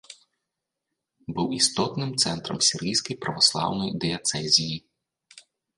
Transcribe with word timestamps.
Быў 1.35 1.47
істотным 1.59 2.11
цэнтрам 2.25 2.59
сірыйскай 2.69 3.15
праваслаўнай 3.27 3.89
дыяцэзіі. 4.05 4.75